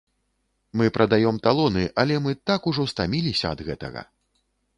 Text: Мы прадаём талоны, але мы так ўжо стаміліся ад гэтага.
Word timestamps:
Мы 0.79 0.85
прадаём 0.95 1.37
талоны, 1.47 1.83
але 2.05 2.15
мы 2.29 2.41
так 2.53 2.61
ўжо 2.73 2.87
стаміліся 2.93 3.45
ад 3.53 3.59
гэтага. 3.71 4.01